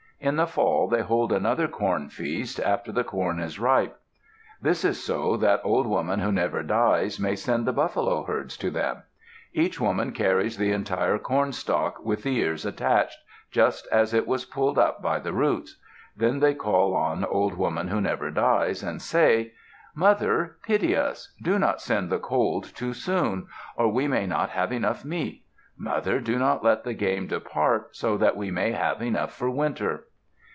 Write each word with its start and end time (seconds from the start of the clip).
In 0.23 0.35
the 0.35 0.45
fall 0.45 0.87
they 0.87 1.01
hold 1.01 1.31
another 1.33 1.67
corn 1.67 2.07
feast, 2.09 2.59
after 2.59 2.91
the 2.91 3.03
corn 3.03 3.39
is 3.39 3.57
ripe. 3.57 3.99
This 4.61 4.85
is 4.85 5.03
so 5.03 5.35
that 5.37 5.61
Old 5.63 5.87
Woman 5.87 6.19
Who 6.19 6.31
Never 6.31 6.61
Dies 6.61 7.19
may 7.19 7.35
send 7.35 7.65
the 7.65 7.73
buffalo 7.73 8.23
herds 8.25 8.55
to 8.57 8.69
them. 8.69 9.01
Each 9.51 9.81
woman 9.81 10.11
carries 10.11 10.57
the 10.57 10.71
entire 10.73 11.17
cornstalk, 11.17 12.05
with 12.05 12.21
the 12.21 12.37
ears 12.37 12.67
attached, 12.67 13.17
just 13.49 13.87
as 13.91 14.13
it 14.13 14.27
was 14.27 14.45
pulled 14.45 14.77
up 14.77 15.01
by 15.01 15.17
the 15.17 15.33
roots. 15.33 15.79
Then 16.15 16.39
they 16.39 16.53
call 16.53 16.95
on 16.95 17.25
Old 17.25 17.55
Woman 17.57 17.87
Who 17.87 17.99
Never 17.99 18.29
Dies 18.29 18.83
and 18.83 19.01
say, 19.01 19.53
"Mother, 19.95 20.57
pity 20.63 20.95
us. 20.95 21.33
Do 21.41 21.57
not 21.57 21.81
send 21.81 22.11
the 22.11 22.19
cold 22.19 22.65
too 22.75 22.93
soon, 22.93 23.47
or 23.75 23.87
we 23.87 24.07
may 24.07 24.27
not 24.27 24.51
have 24.51 24.71
enough 24.71 25.03
meat. 25.03 25.43
Mother, 25.75 26.19
do 26.19 26.37
not 26.37 26.63
let 26.63 26.83
the 26.83 26.93
game 26.93 27.25
depart, 27.25 27.95
so 27.95 28.17
that 28.17 28.37
we 28.37 28.51
may 28.51 28.73
have 28.73 29.01
enough 29.01 29.33
for 29.33 29.49
winter." 29.49 30.05